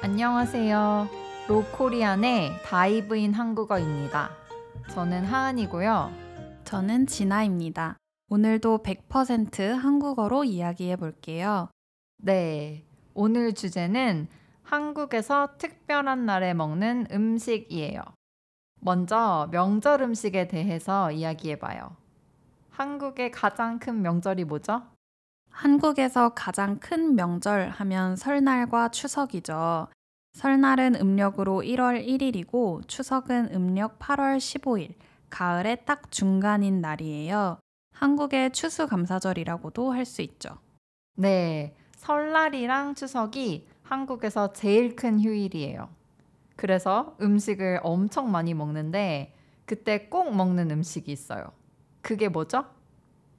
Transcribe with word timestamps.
안녕하세요. 0.00 1.08
로코리안의 1.48 2.62
다이브인 2.62 3.32
한국어입니다. 3.32 4.30
저는 4.90 5.24
하은이고요. 5.24 6.12
저는 6.62 7.08
진아입니다. 7.08 7.96
오늘도 8.30 8.84
100% 8.84 9.72
한국어로 9.72 10.44
이야기해 10.44 10.94
볼게요. 10.94 11.68
네. 12.16 12.84
오늘 13.12 13.52
주제는 13.54 14.28
한국에서 14.62 15.56
특별한 15.58 16.26
날에 16.26 16.54
먹는 16.54 17.08
음식이에요. 17.10 18.00
먼저 18.80 19.48
명절 19.50 20.02
음식에 20.02 20.46
대해서 20.46 21.10
이야기해 21.10 21.58
봐요. 21.58 21.96
한국의 22.70 23.32
가장 23.32 23.80
큰 23.80 24.00
명절이 24.02 24.44
뭐죠? 24.44 24.82
한국에서 25.50 26.30
가장 26.30 26.78
큰 26.78 27.14
명절 27.16 27.70
하면 27.70 28.16
설날과 28.16 28.90
추석이죠. 28.90 29.88
설날은 30.34 30.94
음력으로 30.96 31.62
1월 31.62 32.06
1일이고 32.06 32.86
추석은 32.86 33.50
음력 33.54 33.98
8월 33.98 34.38
15일, 34.38 34.94
가을의 35.30 35.84
딱 35.84 36.10
중간인 36.12 36.80
날이에요. 36.80 37.58
한국의 37.92 38.52
추수감사절이라고도 38.52 39.92
할 39.92 40.04
수 40.04 40.22
있죠. 40.22 40.50
네. 41.16 41.74
설날이랑 41.96 42.94
추석이 42.94 43.66
한국에서 43.82 44.52
제일 44.52 44.94
큰 44.94 45.18
휴일이에요. 45.20 45.88
그래서 46.56 47.16
음식을 47.20 47.80
엄청 47.82 48.30
많이 48.30 48.54
먹는데 48.54 49.34
그때 49.66 50.08
꼭 50.08 50.34
먹는 50.34 50.70
음식이 50.70 51.10
있어요. 51.10 51.52
그게 52.02 52.28
뭐죠? 52.28 52.64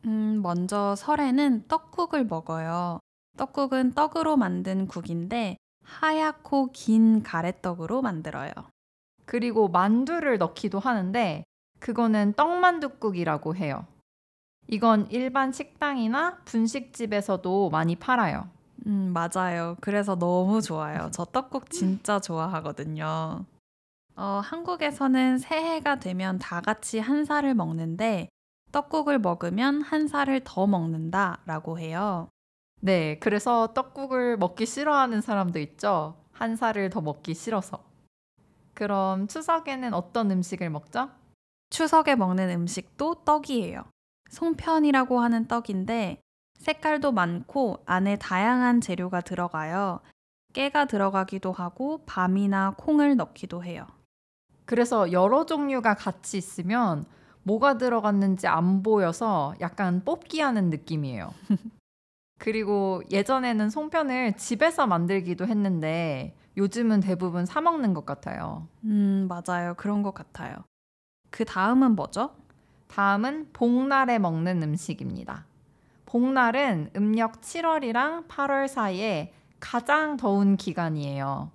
음, 0.06 0.42
먼저 0.42 0.96
설에는 0.96 1.68
떡국을 1.68 2.26
먹어요. 2.26 3.00
떡국은 3.38 3.94
떡으로 3.94 4.38
만든 4.38 4.88
국인데 4.88 5.58
하얗고 5.84 6.72
긴 6.72 7.24
가래떡으로 7.24 8.02
만들어요. 8.02 8.52
그리고 9.26 9.68
만두를 9.68 10.38
넣기도 10.38 10.80
하는데 10.80 11.44
그거는 11.80 12.34
떡만둣국이라고 12.34 13.56
해요. 13.56 13.86
이건 14.68 15.08
일반 15.10 15.52
식당이나 15.52 16.38
분식집에서도 16.46 17.70
많이 17.70 17.96
팔아요. 17.96 18.50
음, 18.86 19.14
맞아요. 19.14 19.76
그래서 19.82 20.16
너무 20.16 20.62
좋아요. 20.62 21.10
저 21.14 21.26
떡국 21.26 21.70
진짜 21.70 22.20
좋아하거든요. 22.20 23.46
어, 24.16 24.42
한국에서는 24.44 25.38
새해가 25.38 26.00
되면 26.00 26.40
다 26.40 26.62
같이 26.62 27.00
한 27.00 27.26
살을 27.26 27.56
먹는데 27.56 28.30
떡국을 28.72 29.20
먹으면 29.20 29.82
한 29.82 30.08
살을 30.08 30.42
더 30.44 30.68
먹는다 30.68 31.40
라고 31.46 31.80
해요. 31.80 32.30
네, 32.82 33.18
그래서 33.20 33.74
떡국을 33.74 34.38
먹기 34.38 34.66
싫어하는 34.66 35.22
사람도 35.22 35.60
있죠. 35.60 36.16
한 36.32 36.56
살을 36.56 36.90
더 36.90 37.02
먹기 37.02 37.34
싫어서. 37.34 37.84
그럼 38.74 39.28
추석에는 39.28 39.94
어떤 39.94 40.32
음식을 40.32 40.70
먹죠? 40.70 41.10
추석에 41.70 42.16
먹는 42.16 42.50
음식도 42.50 43.26
떡이에요. 43.26 43.84
송편이라고 44.30 45.20
하는 45.20 45.48
떡인데 45.48 46.22
색깔도 46.60 47.12
많고 47.12 47.84
안에 47.86 48.18
다양한 48.18 48.82
재료가 48.82 49.22
들어가요. 49.22 50.00
깨가 50.54 50.86
들어가기도 50.86 51.52
하고 51.52 52.04
밤이나 52.06 52.76
콩을 52.78 53.16
넣기도 53.18 53.64
해요. 53.64 53.86
그래서 54.66 55.12
여러 55.12 55.46
종류가 55.46 55.96
같이 55.96 56.38
있으면 56.38 57.06
뭐가 57.44 57.78
들어갔는지 57.78 58.48
안 58.48 58.84
보여서 58.84 59.54
약간 59.62 60.04
뽑기 60.04 60.40
하는 60.42 60.70
느낌이에요. 60.70 61.34
그리고 62.40 63.02
예전에는 63.12 63.70
송편을 63.70 64.38
집에서 64.38 64.88
만들기도 64.88 65.46
했는데 65.46 66.36
요즘은 66.58 67.02
대부분 67.02 67.46
사 67.46 67.62
먹는 67.62 67.94
것 67.94 68.06
같아요. 68.06 68.68
음, 68.84 69.28
맞아요. 69.30 69.74
그런 69.76 70.04
것 70.04 70.14
같아요. 70.14 70.56
그 71.30 71.46
다음은 71.46 71.96
뭐죠? 71.96 72.32
다음은 72.88 73.50
복날에 73.54 74.20
먹는 74.20 74.64
음식입니다. 74.64 75.46
복날은 76.06 76.90
음력 76.96 77.42
7월이랑 77.42 78.28
8월 78.28 78.68
사이에 78.68 79.34
가장 79.60 80.18
더운 80.18 80.58
기간이에요. 80.58 81.52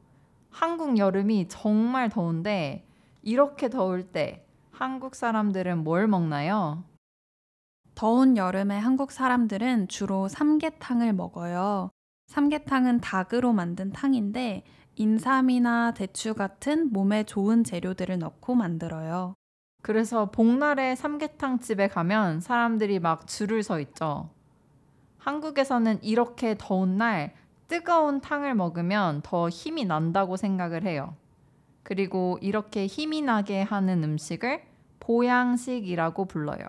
한국 0.51 0.97
여름이 0.97 1.49
정말 1.49 2.09
더운데 2.09 2.87
이렇게 3.23 3.69
더울 3.69 4.05
때 4.05 4.44
한국 4.77 5.15
사람들은 5.15 5.85
뭘 5.85 6.09
먹나요? 6.09 6.83
더운 7.95 8.37
여름에 8.37 8.77
한국 8.77 9.13
사람들은 9.13 9.87
주로 9.87 10.27
삼계탕을 10.27 11.13
먹어요. 11.13 11.91
삼계탕은 12.27 13.01
닭으로 13.01 13.53
만든 13.53 13.93
탕인데 13.93 14.65
인삼이나 14.97 15.95
대추 15.95 16.35
같은 16.35 16.93
몸에 16.93 17.23
좋은 17.23 17.63
재료들을 17.63 18.19
넣고 18.19 18.57
만들어요. 18.57 19.35
그래서 19.81 20.33
복날에 20.33 20.97
삼계탕 20.97 21.61
집에 21.61 21.87
가면 21.87 22.41
사람들이 22.41 22.99
막 22.99 23.29
줄을 23.29 23.63
서 23.63 23.79
있죠. 23.79 24.31
한국에서는 25.19 26.03
이렇게 26.03 26.57
더운 26.59 26.97
날 26.97 27.33
뜨거운 27.69 28.21
탕을 28.21 28.57
먹으면 28.57 29.21
더 29.23 29.49
힘이 29.49 29.85
난다고 29.85 30.37
생각을 30.37 30.83
해요. 30.83 31.15
그리고 31.85 32.39
이렇게 32.41 32.87
힘이 32.87 33.23
나게 33.23 33.63
하는 33.63 34.03
음식을 34.03 34.63
보양식이라고 34.99 36.25
불러요. 36.25 36.65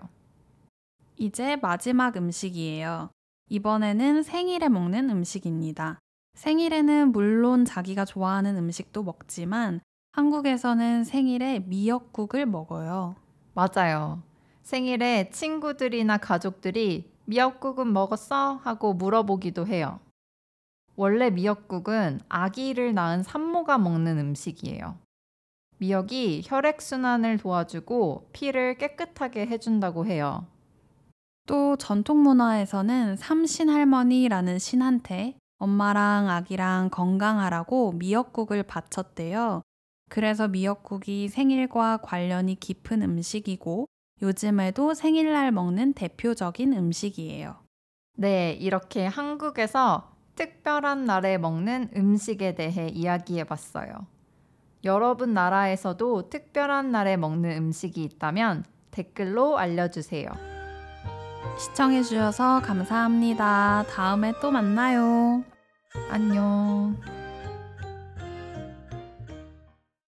이제 1.16 1.56
마지막 1.56 2.16
음식이에요. 2.16 3.10
이번에는 3.48 4.22
생일에 4.22 4.68
먹는 4.68 5.08
음식입니다. 5.10 5.98
생일에는 6.34 7.12
물론 7.12 7.64
자기가 7.64 8.04
좋아하는 8.04 8.56
음식도 8.56 9.02
먹지만 9.02 9.80
한국에서는 10.12 11.04
생일에 11.04 11.60
미역국을 11.60 12.44
먹어요. 12.44 13.16
맞아요. 13.54 14.22
생일에 14.62 15.30
친구들이나 15.30 16.18
가족들이 16.18 17.10
미역국은 17.24 17.92
먹었어? 17.92 18.60
하고 18.62 18.92
물어보기도 18.92 19.66
해요. 19.66 20.00
원래 20.94 21.30
미역국은 21.30 22.20
아기를 22.28 22.94
낳은 22.94 23.22
산모가 23.22 23.78
먹는 23.78 24.18
음식이에요. 24.18 25.05
미역이 25.78 26.42
혈액순환을 26.46 27.38
도와주고 27.38 28.30
피를 28.32 28.76
깨끗하게 28.78 29.46
해준다고 29.46 30.06
해요. 30.06 30.46
또 31.46 31.76
전통 31.76 32.22
문화에서는 32.22 33.16
삼신 33.16 33.68
할머니라는 33.68 34.58
신한테 34.58 35.36
엄마랑 35.58 36.28
아기랑 36.28 36.90
건강하라고 36.90 37.92
미역국을 37.92 38.62
바쳤대요. 38.64 39.62
그래서 40.08 40.48
미역국이 40.48 41.28
생일과 41.28 41.98
관련이 41.98 42.56
깊은 42.56 43.02
음식이고 43.02 43.86
요즘에도 44.22 44.94
생일날 44.94 45.52
먹는 45.52 45.92
대표적인 45.92 46.72
음식이에요. 46.72 47.56
네, 48.16 48.52
이렇게 48.52 49.06
한국에서 49.06 50.16
특별한 50.36 51.04
날에 51.04 51.38
먹는 51.38 51.90
음식에 51.96 52.54
대해 52.54 52.88
이야기해 52.88 53.44
봤어요. 53.44 54.06
여러분 54.84 55.34
나라에서도 55.34 56.28
특별한 56.28 56.90
날에 56.90 57.16
먹는 57.16 57.50
음식이 57.56 58.02
있다면 58.04 58.64
댓글로 58.90 59.58
알려주세요. 59.58 60.28
시청해주셔서 61.58 62.62
감사합니다. 62.62 63.84
다음에 63.88 64.32
또 64.40 64.50
만나요. 64.50 65.44
안녕. 66.10 67.15